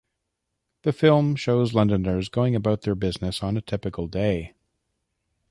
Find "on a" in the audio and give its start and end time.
3.43-3.61